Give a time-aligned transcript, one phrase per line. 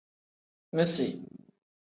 [0.75, 1.07] Misi.